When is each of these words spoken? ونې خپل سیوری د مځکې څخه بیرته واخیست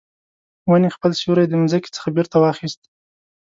ونې 0.69 0.89
خپل 0.95 1.11
سیوری 1.19 1.45
د 1.47 1.53
مځکې 1.61 1.89
څخه 1.95 2.07
بیرته 2.15 2.37
واخیست 2.39 2.81